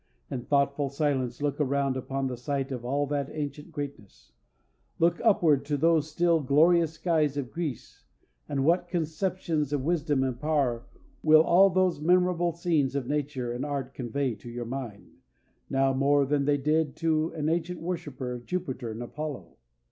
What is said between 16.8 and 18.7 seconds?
to an ancient worshiper of